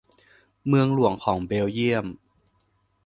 [0.67, 2.05] เมืองหลวงของเบลเยี่ยม